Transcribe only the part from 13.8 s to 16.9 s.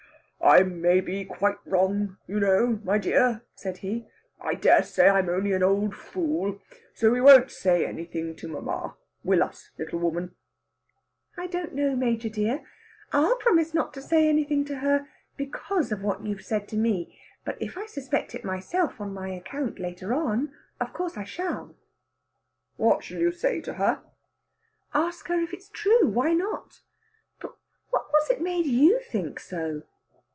to say anything to her because of what you've said to